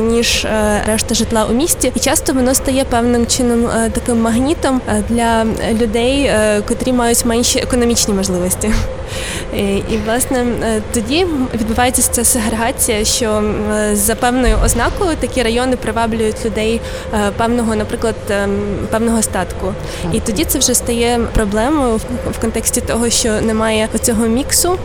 ніж 0.00 0.46
решта 0.86 1.14
житла 1.14 1.46
у 1.50 1.52
місті, 1.52 1.92
і 1.94 2.00
часто 2.00 2.32
воно 2.32 2.54
стає 2.54 2.84
певним 2.84 3.26
чином 3.26 3.68
таким 3.92 4.20
магнітом 4.20 4.80
для 5.08 5.46
людей, 5.72 6.30
котрі 6.68 6.92
мають 6.92 7.24
менші 7.24 7.58
економічні 7.58 8.14
можливості. 8.14 8.72
І 9.92 9.96
власне 10.16 10.44
е, 10.62 10.82
тоді 10.94 11.26
відбувається 11.54 12.02
ця 12.02 12.24
сегрегація, 12.24 13.04
що 13.04 13.54
за 13.92 14.14
певною 14.14 14.56
ознакою 14.64 15.16
такі 15.20 15.42
райони 15.42 15.76
приваблюють 15.76 16.44
людей 16.44 16.80
е, 17.14 17.30
певного, 17.36 17.76
наприклад, 17.76 18.14
ем, 18.30 18.58
певного 18.90 19.22
статку. 19.22 19.72
І 20.12 20.20
тоді 20.20 20.44
це 20.44 20.58
вже 20.58 20.74
стає 20.74 21.20
проблемою 21.34 22.00
в 22.32 22.40
контексті 22.40 22.80
того, 22.80 23.10
що 23.10 23.40
немає 23.40 23.88
оцього 23.94 24.26
міксу 24.26 24.78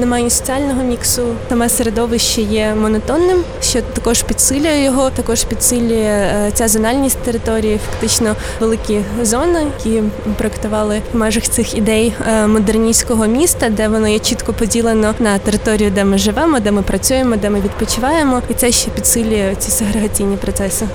немає 0.00 0.24
ні 0.24 0.30
соціального 0.30 0.82
міксу. 0.82 1.22
Саме 1.48 1.68
середовище 1.68 2.42
є 2.42 2.74
монотонним, 2.74 3.38
що 3.62 3.82
також 3.82 4.22
підсилює 4.22 4.80
його, 4.80 5.10
також 5.10 5.44
підсилює 5.44 6.50
ця 6.54 6.68
зональність 6.68 7.18
території, 7.18 7.80
фактично 7.90 8.36
великі 8.60 9.00
зони, 9.22 9.66
які 9.78 10.02
проектували 10.38 11.02
в 11.12 11.16
межах 11.16 11.42
цих 11.48 11.74
ідей 11.74 12.12
модерністського 12.46 13.26
міста, 13.26 13.68
де 13.68 13.88
воно 13.88 14.08
є 14.08 14.18
чітко 14.18 14.52
поділено 14.52 15.14
на 15.18 15.38
територію, 15.38 15.90
де 15.90 16.04
ми 16.04 16.18
живемо, 16.18 16.60
де 16.60 16.70
ми 16.70 16.82
працюємо, 16.82 17.36
де 17.36 17.50
ми 17.50 17.60
відпочиваємо, 17.60 18.42
і 18.48 18.54
це 18.54 18.72
ще 18.72 18.90
підсилює 18.90 19.54
ці 19.58 19.70
сегрегаційні 19.70 20.36
процеси. 20.36 20.86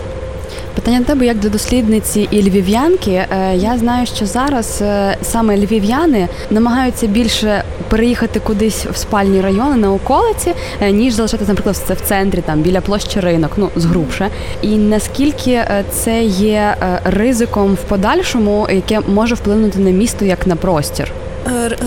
Питання 0.76 1.00
до 1.00 1.06
тебе 1.06 1.26
як 1.26 1.40
до 1.40 1.50
дослідниці 1.50 2.28
і 2.32 2.42
львів'янки. 2.42 3.12
Е, 3.12 3.56
я 3.56 3.78
знаю, 3.78 4.06
що 4.06 4.26
зараз 4.26 4.80
е, 4.82 5.18
саме 5.22 5.58
львів'яни 5.58 6.28
намагаються 6.50 7.08
більше 7.08 7.64
переїхати 7.90 8.40
кудись 8.40 8.86
в 8.86 8.96
спальні 8.96 9.42
райони 9.42 9.76
на 9.76 9.94
околиці, 9.94 10.54
е, 10.82 10.92
ніж 10.92 11.14
залишатися, 11.14 11.52
наприклад, 11.52 11.76
це 11.76 11.94
в 11.94 12.02
центрі, 12.02 12.42
там 12.42 12.62
біля 12.62 12.82
площі 12.82 13.20
ринок, 13.20 13.52
ну 13.58 13.70
згрубше. 13.76 14.30
І 14.62 14.78
наскільки 14.78 15.64
це 15.92 16.24
є 16.24 16.76
ризиком 17.04 17.74
в 17.74 17.82
подальшому, 17.82 18.68
яке 18.72 19.00
може 19.00 19.36
вплинути 19.36 19.80
на 19.80 19.90
місто 19.90 20.26
як 20.26 20.48
на 20.48 20.56
простір? 20.56 21.12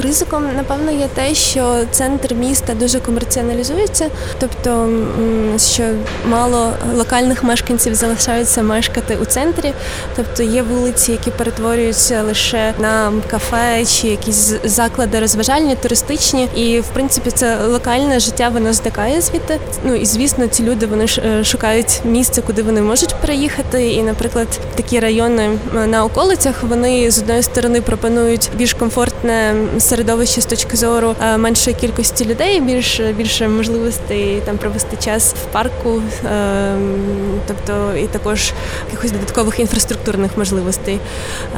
Ризиком, 0.02 0.44
напевно, 0.56 0.90
є 0.90 1.08
те, 1.14 1.34
що 1.34 1.78
центр 1.90 2.34
міста 2.34 2.74
дуже 2.74 3.00
комерціоналізується, 3.00 4.10
тобто 4.40 4.88
що 5.56 5.82
мало 6.26 6.72
локальних 6.96 7.44
мешканців 7.44 7.94
залишаються 7.94 8.62
мешкати 8.62 9.16
у 9.22 9.24
центрі, 9.24 9.72
тобто 10.16 10.42
є 10.42 10.62
вулиці, 10.62 11.12
які 11.12 11.30
перетворюються 11.30 12.22
лише 12.22 12.74
на 12.78 13.12
кафе 13.30 13.84
чи 13.84 14.08
якісь 14.08 14.54
заклади 14.64 15.20
розважальні, 15.20 15.76
туристичні, 15.76 16.48
і 16.54 16.80
в 16.80 16.86
принципі 16.86 17.30
це 17.30 17.56
локальне 17.66 18.20
життя, 18.20 18.48
воно 18.48 18.72
зникає 18.72 19.20
звідти. 19.20 19.60
Ну 19.84 19.94
і 19.94 20.06
звісно, 20.06 20.46
ці 20.46 20.62
люди 20.62 20.86
вони 20.86 21.06
е, 21.18 21.44
шукають 21.44 22.00
місце, 22.04 22.42
куди 22.42 22.62
вони 22.62 22.80
можуть 22.80 23.14
переїхати. 23.20 23.92
І, 23.92 24.02
наприклад, 24.02 24.48
такі 24.74 25.00
райони 25.00 25.58
на 25.86 26.04
околицях 26.04 26.62
вони 26.62 27.10
з 27.10 27.18
одної 27.18 27.42
сторони 27.42 27.80
пропонують 27.80 28.50
більш 28.56 28.74
комфортне 28.74 29.48
середовище 29.78 30.40
з 30.40 30.47
точки 30.47 30.76
зору 30.76 31.14
е, 31.23 31.37
меншої 31.37 31.76
кількості 31.76 32.25
людей, 32.25 32.61
більш 32.61 33.00
більше 33.00 33.49
можливостей 33.49 34.43
там 34.45 34.59
провести 34.59 34.97
час 34.97 35.35
в 35.43 35.52
парку, 35.52 36.02
е, 36.25 36.75
тобто 37.47 37.97
і 37.97 38.07
також 38.07 38.52
якихось 38.87 39.12
додаткових 39.12 39.61
інфраструктурних 39.61 40.31
можливостей. 40.38 41.00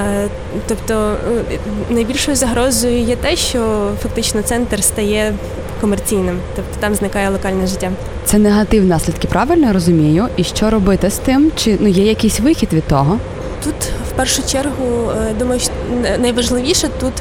Е, 0.07 0.29
тобто 0.69 1.17
найбільшою 1.91 2.37
загрозою 2.37 2.99
є 2.99 3.17
те, 3.17 3.37
що 3.37 3.91
фактично 4.03 4.43
центр 4.43 4.85
стає 4.85 5.35
комерційним, 5.81 6.39
тобто 6.57 6.77
там 6.81 6.95
зникає 6.95 7.31
локальне 7.31 7.67
життя. 7.67 7.91
Це 8.25 8.39
негативні 8.39 8.89
наслідки, 8.89 9.29
правильно 9.29 9.67
я 9.67 9.73
розумію? 9.73 10.29
І 10.37 10.45
що 10.45 10.71
робити 10.71 11.11
з 11.11 11.17
тим? 11.17 11.53
Чи 11.57 11.77
ну 11.81 11.89
є 11.89 12.05
якийсь 12.05 12.41
вихід 12.41 12.73
від 12.73 12.85
того? 12.85 13.19
Тут 13.65 13.75
першу 14.21 14.43
чергу 14.43 15.11
е, 15.11 15.35
думаю, 15.39 15.61
що 15.61 15.73
найважливіше 16.19 16.89
тут 17.01 17.13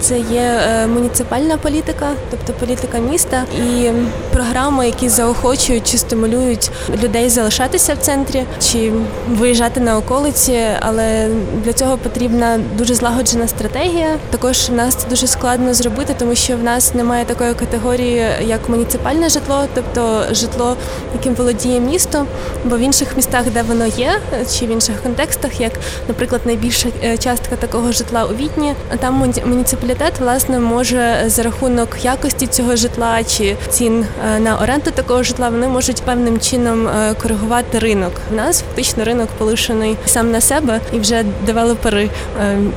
це 0.00 0.18
є 0.18 0.40
е, 0.40 0.86
муніципальна 0.86 1.56
політика, 1.56 2.06
тобто 2.30 2.52
політика 2.52 2.98
міста 2.98 3.44
і 3.58 3.90
програми, 4.32 4.86
які 4.86 5.08
заохочують 5.08 5.90
чи 5.90 5.98
стимулюють 5.98 6.70
людей 7.02 7.28
залишатися 7.28 7.94
в 7.94 7.98
центрі 7.98 8.44
чи 8.60 8.92
виїжджати 9.28 9.80
на 9.80 9.96
околиці, 9.96 10.58
але 10.80 11.28
для 11.64 11.72
цього 11.72 11.98
потрібна 11.98 12.60
дуже 12.78 12.94
злагоджена 12.94 13.48
стратегія. 13.48 14.16
Також 14.30 14.68
в 14.68 14.72
нас 14.72 14.94
це 14.94 15.08
дуже 15.08 15.26
складно 15.26 15.74
зробити, 15.74 16.14
тому 16.18 16.34
що 16.34 16.56
в 16.56 16.62
нас 16.62 16.94
немає 16.94 17.24
такої 17.24 17.54
категорії, 17.54 18.26
як 18.46 18.68
муніципальне 18.68 19.28
житло, 19.28 19.64
тобто 19.74 20.22
житло, 20.32 20.76
яким 21.14 21.34
володіє 21.34 21.80
місто. 21.80 22.26
Бо 22.64 22.76
в 22.76 22.80
інших 22.80 23.16
містах, 23.16 23.44
де 23.54 23.62
воно 23.62 23.86
є, 23.86 24.20
чи 24.58 24.66
в 24.66 24.70
інших 24.70 25.02
контекстах, 25.02 25.60
як 25.60 25.72
наприклад, 26.08 26.40
найбільша 26.48 26.88
е, 27.04 27.18
частка 27.18 27.56
такого 27.56 27.92
житла 27.92 28.24
у 28.24 28.34
Відні. 28.34 28.74
Там 29.00 29.32
муніципалітет 29.46 30.18
власне 30.20 30.58
може 30.58 31.24
за 31.26 31.42
рахунок 31.42 31.88
якості 32.02 32.46
цього 32.46 32.76
житла 32.76 33.24
чи 33.24 33.56
цін 33.70 34.04
е, 34.36 34.38
на 34.40 34.58
оренду 34.58 34.90
такого 34.90 35.22
житла 35.22 35.48
вони 35.48 35.68
можуть 35.68 36.02
певним 36.02 36.40
чином 36.40 36.88
е, 36.88 37.14
коригувати 37.22 37.78
ринок. 37.78 38.12
У 38.32 38.34
нас 38.34 38.60
фактично 38.60 39.04
ринок 39.04 39.28
полишений 39.38 39.96
сам 40.06 40.30
на 40.30 40.40
себе, 40.40 40.80
і 40.92 40.98
вже 40.98 41.24
девелопери 41.46 42.10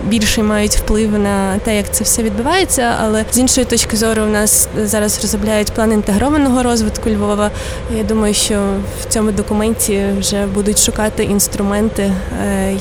більше 0.03 0.43
мають 0.43 0.75
вплив 0.75 1.19
на 1.19 1.57
те, 1.57 1.77
як 1.77 1.91
це 1.91 2.03
все 2.03 2.23
відбувається. 2.23 2.93
Але 3.03 3.25
з 3.31 3.37
іншої 3.37 3.65
точки 3.65 3.97
зору, 3.97 4.23
у 4.23 4.29
нас 4.29 4.67
зараз 4.83 5.21
розробляють 5.21 5.71
план 5.71 5.91
інтегрованого 5.91 6.63
розвитку 6.63 7.09
Львова. 7.09 7.51
Я 7.97 8.03
думаю, 8.03 8.33
що 8.33 8.55
в 9.01 9.13
цьому 9.13 9.31
документі 9.31 10.05
вже 10.19 10.45
будуть 10.45 10.79
шукати 10.79 11.23
інструменти, 11.23 12.13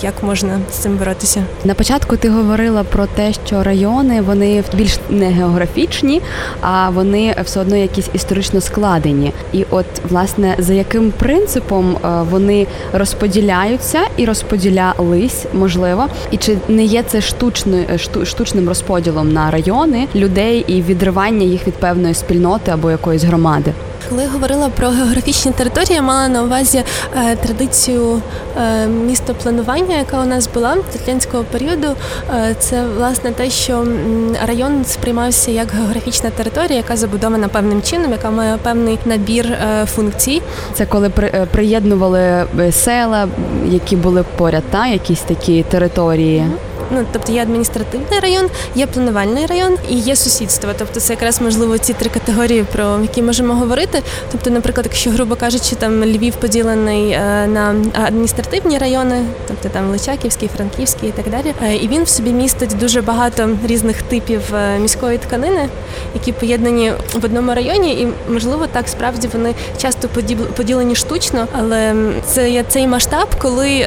як 0.03 0.23
можна 0.23 0.61
з 0.73 0.75
цим 0.75 0.97
боротися. 0.97 1.43
На 1.65 1.75
початку 1.75 2.17
ти 2.17 2.29
говорила 2.29 2.85
про 2.85 3.07
те, 3.07 3.33
що 3.47 3.63
райони 3.63 4.21
вони 4.21 4.65
більш 4.75 4.99
не 5.11 5.27
географічні, 5.27 6.23
а 6.61 6.91
вони 6.91 7.35
все 7.45 7.61
одно 7.61 7.77
якісь 7.77 8.09
історично 8.13 8.61
складені. 8.61 9.33
І 9.53 9.65
от 9.71 9.87
власне 10.09 10.55
за 10.59 10.75
яким 10.75 11.11
принципом 11.11 11.97
е, 11.97 12.09
вони 12.31 12.67
розподіляються 12.93 14.01
і 14.17 14.25
розподілялись, 14.25 15.47
можливо, 15.55 16.07
і 16.31 16.37
чи 16.37 16.57
не 16.69 16.85
є 16.85 17.03
це 17.03 17.21
штучною 17.21 17.85
е, 17.91 17.99
штучним 18.25 18.69
розподілом 18.69 19.33
на 19.33 19.51
райони 19.51 20.09
людей 20.15 20.65
і 20.69 20.83
відривання 20.83 21.45
їх 21.45 21.67
від 21.67 21.75
певної 21.75 22.15
спільноти 22.15 22.71
або 22.71 22.91
якоїсь 22.91 23.25
громади? 23.25 23.73
Коли 24.11 24.27
говорила 24.27 24.69
про 24.69 24.89
географічні 24.89 25.53
території, 25.53 25.95
я 25.95 26.03
мала 26.03 26.29
на 26.29 26.43
увазі 26.43 26.83
е, 27.17 27.37
традицію 27.37 28.23
е, 28.59 28.87
містопланування, 28.87 29.97
яка 29.99 30.21
у 30.21 30.25
нас 30.25 30.49
була 30.55 30.77
тетянського 30.93 31.45
періоду. 31.45 31.87
Е, 32.35 32.55
це 32.59 32.85
власне 32.97 33.31
те, 33.31 33.51
що 33.51 33.87
район 34.47 34.85
сприймався 34.85 35.51
як 35.51 35.73
географічна 35.73 36.31
територія, 36.31 36.77
яка 36.77 36.97
забудована 36.97 37.49
певним 37.49 37.83
чином, 37.83 38.13
яка 38.13 38.31
має 38.31 38.57
певний 38.57 38.99
набір 39.05 39.47
е, 39.47 39.87
функцій. 39.87 40.43
Це 40.75 40.87
коли 40.87 41.09
при, 41.11 41.27
е, 41.27 41.47
приєднували 41.53 42.21
е, 42.21 42.73
села, 42.73 43.29
які 43.67 43.97
були 43.97 44.25
поряд, 44.37 44.63
та 44.71 44.87
якісь 44.87 45.21
такі 45.21 45.63
території. 45.63 46.41
Mm-hmm. 46.41 46.70
Ну 46.91 47.07
тобто 47.13 47.33
є 47.33 47.43
адміністративний 47.43 48.21
район, 48.21 48.49
є 48.75 48.87
планувальний 48.87 49.47
район 49.47 49.77
і 49.89 49.99
є 49.99 50.17
сусідство. 50.17 50.71
Тобто 50.79 51.01
це 51.01 51.13
якраз 51.13 51.41
можливо 51.41 51.79
ці 51.79 51.93
три 51.93 52.11
категорії, 52.11 52.65
про 52.73 52.99
які 53.03 53.23
можемо 53.23 53.55
говорити. 53.55 54.03
Тобто, 54.33 54.51
наприклад, 54.51 54.87
якщо 54.87 55.11
грубо 55.11 55.37
кажучи, 55.37 55.77
там 55.77 56.05
Львів 56.05 56.35
поділений 56.35 57.11
е, 57.11 57.47
на 57.47 57.75
адміністративні 57.93 58.79
райони, 58.79 59.25
тобто 59.49 59.69
там 59.69 59.91
Личаківський, 59.91 60.51
Франківський 60.57 61.09
і 61.09 61.13
так 61.13 61.31
далі. 61.31 61.55
Е, 61.63 61.77
і 61.77 61.89
він 61.89 62.03
в 62.03 62.09
собі 62.09 62.31
містить 62.31 62.79
дуже 62.81 63.03
багато 63.03 63.49
різних 63.67 64.03
типів 64.03 64.41
е, 64.55 64.79
міської 64.79 65.19
тканини, 65.19 65.69
які 66.15 66.33
поєднані 66.33 66.93
в 67.15 67.25
одному 67.25 67.55
районі, 67.55 67.93
і 67.93 68.33
можливо 68.33 68.67
так 68.67 68.89
справді 68.89 69.29
вони 69.33 69.55
часто 69.83 70.09
поділені 70.57 70.95
штучно, 70.95 71.47
але 71.53 71.95
це 72.27 72.51
є 72.51 72.65
цей 72.69 72.87
масштаб, 72.87 73.29
коли 73.39 73.87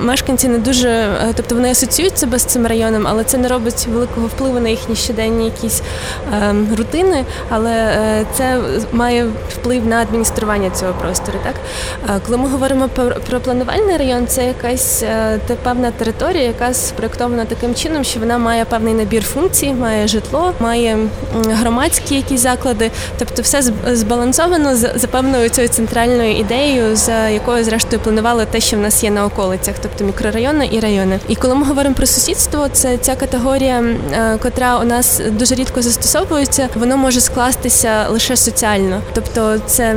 мешканці 0.00 0.48
не 0.48 0.58
дуже, 0.58 1.06
тобто 1.34 1.54
вони 1.54 1.70
асоціюють 1.70 2.18
себе 2.18 2.38
з 2.40 2.44
цим 2.44 2.66
районом, 2.66 3.06
але 3.06 3.24
це 3.24 3.38
не 3.38 3.48
робить 3.48 3.86
великого 3.92 4.26
впливу 4.26 4.60
на 4.60 4.68
їхні 4.68 4.96
щоденні 4.96 5.44
якісь 5.44 5.82
е, 6.32 6.54
рутини, 6.76 7.24
але 7.48 7.72
е, 7.72 8.26
це 8.34 8.58
має 8.92 9.26
вплив 9.48 9.86
на 9.86 9.96
адміністрування 9.96 10.70
цього 10.70 10.92
простору. 10.92 11.38
Так 11.44 11.54
е, 12.16 12.20
коли 12.26 12.38
ми 12.38 12.48
говоримо 12.48 12.88
про, 12.88 13.10
про 13.30 13.40
планувальний 13.40 13.96
район, 13.96 14.26
це 14.26 14.46
якась 14.46 15.02
е, 15.02 15.38
та 15.46 15.54
певна 15.54 15.90
територія, 15.90 16.42
яка 16.42 16.74
спроектована 16.74 17.44
таким 17.44 17.74
чином, 17.74 18.04
що 18.04 18.20
вона 18.20 18.38
має 18.38 18.64
певний 18.64 18.94
набір 18.94 19.22
функцій, 19.22 19.72
має 19.72 20.08
житло, 20.08 20.52
має 20.60 20.98
громадські 21.34 22.14
якісь 22.14 22.40
заклади, 22.40 22.90
тобто 23.18 23.42
все 23.42 23.62
збалансовано 23.86 24.76
за, 24.76 24.92
за 24.98 25.06
певною 25.06 25.48
цією 25.48 25.68
центральною 25.68 26.36
ідеєю, 26.36 26.96
за 26.96 27.28
якою 27.28 27.64
зрештою 27.64 28.02
планували 28.02 28.46
те, 28.50 28.60
що 28.60 28.76
в 28.76 28.80
нас 28.80 29.04
є 29.04 29.10
на 29.10 29.24
околицях, 29.24 29.74
тобто 29.82 30.04
мікрорайони 30.04 30.68
і 30.72 30.80
райони. 30.80 31.18
І 31.28 31.36
коли 31.36 31.54
ми 31.54 31.66
говоримо 31.66 31.94
про 31.94 32.06
сусідство, 32.06 32.29
сусідство 32.34 32.68
це 32.72 32.96
ця 32.96 33.16
категорія, 33.16 33.84
е, 34.12 34.38
котра 34.42 34.78
у 34.78 34.84
нас 34.84 35.20
дуже 35.30 35.54
рідко 35.54 35.82
застосовується. 35.82 36.68
Воно 36.74 36.96
може 36.96 37.20
скластися 37.20 38.06
лише 38.08 38.36
соціально, 38.36 39.00
тобто 39.12 39.58
це 39.66 39.96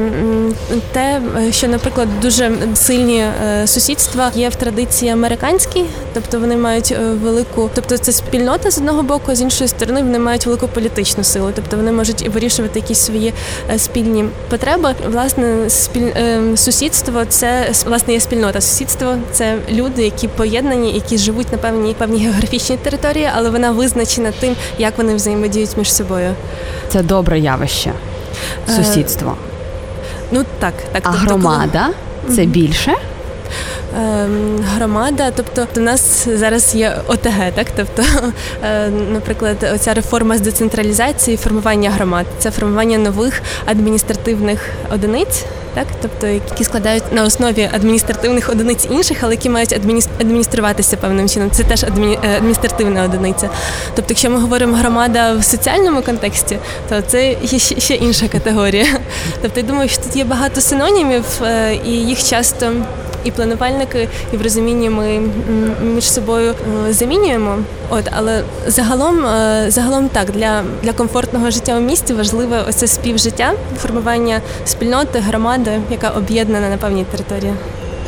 те, 0.92 1.22
е, 1.38 1.52
що, 1.52 1.68
наприклад, 1.68 2.08
дуже 2.22 2.52
сильні 2.76 3.18
е, 3.20 3.68
сусідства 3.68 4.32
є 4.36 4.50
в 4.50 4.56
традиції 4.56 5.12
американській, 5.12 5.86
тобто 6.14 6.40
вони 6.40 6.58
мають 6.58 6.96
велику, 7.24 7.70
тобто 7.74 7.98
це 7.98 8.12
спільнота 8.12 8.72
з 8.72 8.78
одного 8.78 9.04
боку, 9.04 9.36
з 9.36 9.42
іншої 9.42 9.68
сторони 9.68 10.02
вони 10.04 10.20
мають 10.20 10.46
велику 10.46 10.68
політичну 10.68 11.24
силу, 11.24 11.52
тобто 11.56 11.78
вони 11.78 11.92
можуть 11.92 12.30
вирішувати 12.30 12.80
якісь 12.80 13.00
свої 13.00 13.34
спільні 13.78 14.26
потреби. 14.50 14.96
Власне, 15.12 15.70
спіль 15.70 16.12
сусідство 16.56 17.26
це 17.30 17.72
власне 17.86 18.14
є 18.14 18.20
спільнота. 18.20 18.62
Сусідство 18.62 19.16
це 19.32 19.58
люди, 19.72 20.04
які 20.04 20.28
поєднані, 20.28 20.92
які 20.92 21.18
живуть 21.18 21.52
на 21.52 21.58
певній 21.58 21.94
певній 21.94 22.23
географічні 22.24 22.78
території, 22.78 23.30
але 23.36 23.50
вона 23.50 23.72
визначена 23.72 24.32
тим, 24.40 24.56
як 24.78 24.98
вони 24.98 25.16
взаємодіють 25.16 25.78
між 25.78 25.94
собою. 25.94 26.34
Це 26.90 27.04
добре 27.04 27.40
явище. 27.40 27.92
Е, 28.70 28.72
Сусідство. 28.72 29.36
Ну 30.32 30.46
так, 30.60 30.74
так. 30.92 31.02
А 31.06 31.12
тобто, 31.12 31.18
громада 31.20 31.90
це 32.36 32.46
більше? 32.46 32.94
Ем, 33.98 34.66
громада, 34.76 35.32
тобто 35.36 35.68
у 35.78 35.80
нас 35.80 36.28
зараз 36.36 36.76
є 36.76 36.96
ОТГ, 37.08 37.52
так 37.56 37.68
тобто, 37.76 38.04
е, 38.64 38.90
наприклад, 38.90 39.58
оця 39.76 39.94
реформа 39.94 40.38
з 40.38 40.42
децентралізації, 40.42 41.38
формування 41.38 41.90
громад, 41.90 42.26
це 42.40 42.52
формування 42.52 42.98
нових 42.98 43.42
адміністративних 43.66 44.70
одиниць. 44.94 45.44
Так, 45.74 45.88
тобто 46.02 46.28
які 46.28 46.64
складають 46.64 47.04
на 47.12 47.24
основі 47.24 47.70
адміністративних 47.74 48.50
одиниць 48.50 48.88
інших, 48.92 49.18
але 49.22 49.34
які 49.34 49.50
мають 49.50 49.74
адміні- 49.74 50.08
адмініструватися 50.22 50.98
певним 50.98 51.30
чином. 51.30 51.52
Це 51.52 51.64
теж 51.64 51.84
е, 51.84 51.88
адміністративна 52.38 53.04
одиниця. 53.04 53.50
Тобто, 53.96 54.06
якщо 54.10 54.30
ми 54.30 54.40
говоримо 54.40 54.78
громада 54.78 55.34
в 55.34 55.44
соціальному 55.44 56.02
контексті, 56.02 56.58
то 56.90 57.02
це 57.02 57.36
є 57.44 57.60
ще, 57.60 57.80
ще 57.80 57.96
інша 57.96 58.28
категорія. 58.28 58.86
Тобто, 59.42 59.60
я 59.60 59.66
думаю, 59.66 59.90
що 59.90 60.02
тут 60.02 60.16
є 60.16 60.24
багато 60.24 60.62
синонімів, 60.62 61.24
е, 61.44 61.76
і 61.86 61.90
їх 61.92 62.24
часто 62.24 62.72
і 63.24 63.32
планувальники, 63.32 64.08
і 64.34 64.38
в 64.38 64.42
розумінні 64.42 64.90
ми 64.90 65.22
між 65.84 66.12
собою 66.12 66.54
е, 66.90 66.94
замінюємо. 66.94 67.58
От, 67.90 68.06
але 68.12 68.44
загалом, 68.68 69.26
е, 69.26 69.66
загалом 69.68 70.10
так, 70.10 70.32
для, 70.32 70.64
для 70.84 70.94
комфортного 70.94 71.52
життя 71.52 71.78
у 71.78 71.82
місті 71.82 72.14
важливе 72.14 72.64
оце 72.70 72.88
співжиття, 72.88 73.54
формування 73.82 74.42
спільноти, 74.66 75.20
громади, 75.20 75.80
яка 75.92 76.10
об'єднана 76.10 76.70
на 76.70 76.78
певній 76.78 77.06
території. 77.12 77.54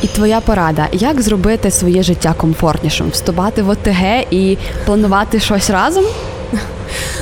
І 0.02 0.06
твоя 0.06 0.40
порада, 0.40 0.88
як 0.92 1.22
зробити 1.22 1.70
своє 1.70 2.02
життя 2.02 2.34
комфортнішим? 2.36 3.10
Вступати 3.10 3.62
в 3.62 3.68
ОТГ 3.68 4.26
і 4.30 4.58
планувати 4.84 5.40
щось 5.40 5.70
разом? 5.70 6.04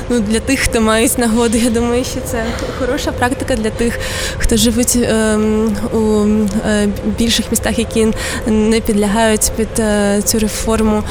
Ну, 0.08 0.20
для 0.20 0.40
тих, 0.40 0.60
хто 0.60 0.80
мають 0.80 1.18
нагоду, 1.18 1.58
я 1.58 1.70
думаю, 1.70 2.04
що 2.04 2.20
це 2.24 2.44
хороша 2.78 3.12
практика 3.12 3.33
для 3.48 3.70
тих, 3.70 3.98
хто 4.38 4.56
живуть 4.56 4.96
ем, 4.96 5.76
у 5.92 6.26
е, 6.68 6.88
більших 7.18 7.46
містах, 7.50 7.78
які 7.78 8.08
не 8.46 8.80
підлягають 8.80 9.52
під 9.56 9.68
е, 9.78 10.22
цю 10.24 10.38
реформу. 10.38 11.02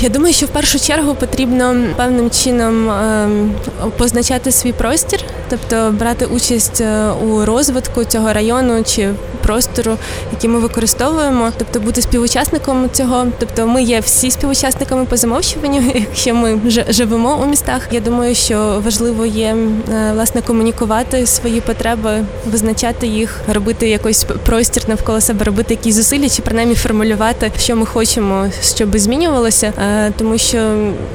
Я 0.00 0.08
думаю, 0.08 0.34
що 0.34 0.46
в 0.46 0.48
першу 0.48 0.78
чергу 0.78 1.14
потрібно 1.14 1.76
певним 1.96 2.30
чином 2.30 2.90
ем, 2.90 3.54
позначати 3.96 4.52
свій 4.52 4.72
простір, 4.72 5.20
тобто 5.48 5.94
брати 5.98 6.26
участь 6.26 6.80
е, 6.80 7.10
у 7.10 7.44
розвитку 7.44 8.04
цього 8.04 8.32
району 8.32 8.84
чи 8.84 9.10
простору, 9.52 9.96
який 10.32 10.50
ми 10.50 10.58
використовуємо, 10.58 11.52
тобто 11.58 11.80
бути 11.80 12.02
співучасником 12.02 12.88
цього. 12.92 13.26
Тобто 13.38 13.66
ми 13.66 13.82
є 13.82 14.00
всі 14.00 14.30
співучасниками 14.30 15.04
по 15.04 15.16
замовчуванню, 15.16 15.82
якщо 15.94 16.34
ми 16.34 16.54
жи- 16.66 16.92
живемо 16.92 17.40
у 17.42 17.46
містах. 17.46 17.82
Я 17.90 18.00
думаю, 18.00 18.34
що 18.34 18.80
важливо 18.84 19.26
є 19.26 19.56
е, 19.92 20.12
власне 20.14 20.42
комунікувати 20.42 21.26
свої 21.26 21.60
потреби, 21.60 22.24
визначати 22.46 23.06
їх, 23.06 23.40
робити 23.54 23.88
якийсь 23.88 24.24
простір 24.24 24.82
навколо 24.88 25.20
себе, 25.20 25.44
робити 25.44 25.74
якісь 25.74 25.94
зусилля, 25.94 26.28
чи 26.28 26.42
принаймні 26.42 26.74
формулювати, 26.74 27.52
що 27.60 27.76
ми 27.76 27.86
хочемо, 27.86 28.46
щоб 28.76 28.98
змінювалося, 28.98 29.72
Е, 29.78 30.12
тому 30.18 30.38
що 30.38 30.58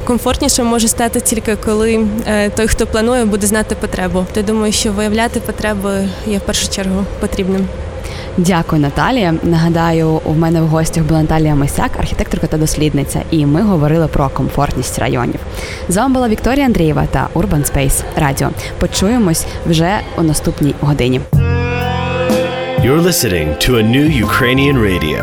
комфортніше 0.05 0.63
може 0.63 0.87
стати 0.87 1.19
тільки 1.19 1.55
коли 1.65 2.05
е, 2.27 2.49
той, 2.49 2.67
хто 2.67 2.87
планує, 2.87 3.25
буде 3.25 3.47
знати 3.47 3.75
потребу. 3.81 4.25
То 4.33 4.39
я 4.39 4.45
думаю, 4.45 4.73
що 4.73 4.91
виявляти 4.91 5.39
потреби 5.39 6.07
є 6.27 6.37
в 6.37 6.41
першу 6.41 6.69
чергу 6.69 7.05
потрібним. 7.19 7.67
Дякую, 8.37 8.81
Наталія. 8.81 9.33
Нагадаю, 9.43 10.21
у 10.25 10.33
мене 10.33 10.61
в 10.61 10.67
гостях 10.67 11.03
була 11.03 11.21
Наталія 11.21 11.55
Мисяк, 11.55 11.91
архітекторка 11.99 12.47
та 12.47 12.57
дослідниця, 12.57 13.21
і 13.31 13.45
ми 13.45 13.61
говорили 13.61 14.07
про 14.07 14.29
комфортність 14.29 14.99
районів. 14.99 15.39
З 15.89 15.97
вами 15.97 16.13
була 16.13 16.27
Вікторія 16.27 16.65
Андрієва 16.65 17.05
та 17.11 17.27
Urban 17.35 17.73
Space 17.73 18.03
Radio. 18.19 18.49
Почуємось 18.79 19.45
вже 19.65 19.99
у 20.17 20.23
наступній 20.23 20.75
годині. 20.81 21.21
You're 22.83 23.01
listening 23.01 23.47
to 23.65 23.69
a 23.81 23.83
new 23.95 24.07
Ukrainian 24.27 24.77
radio. 24.89 25.21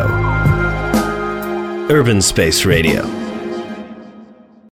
Urban 1.91 2.21
Space 2.33 2.59
Radio. 2.67 3.20